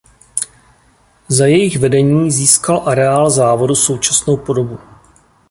[1.27, 4.79] Za jejich vedení získal areál závodu současnou podobu.